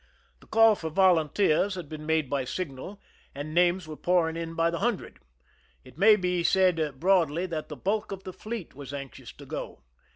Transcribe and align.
The 0.39 0.47
call 0.47 0.73
for 0.73 0.89
volunteers 0.89 1.75
had 1.75 1.87
been 1.87 2.07
made 2.07 2.27
by 2.27 2.43
signal, 2.43 2.99
and 3.35 3.53
names 3.53 3.87
were 3.87 3.95
pouring 3.95 4.35
in 4.35 4.55
by 4.55 4.71
the 4.71 4.79
hundred. 4.79 5.19
It 5.83 5.95
may 5.95 6.15
be 6.15 6.41
said 6.43 6.99
broadly 6.99 7.45
that 7.45 7.69
the 7.69 7.77
bulk 7.77 8.11
of 8.11 8.23
the 8.23 8.33
fleet 8.33 8.73
was 8.73 8.95
anx 8.95 9.19
ious 9.19 9.31
to 9.33 9.45
go. 9.45 9.83